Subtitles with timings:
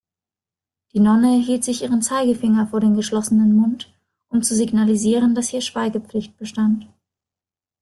[0.93, 3.93] Die Nonne hielt sich ihren Zeigefinger vor den geschlossenen Mund,
[4.29, 6.87] um zu signalisieren, dass hier Schweigepflicht bestand.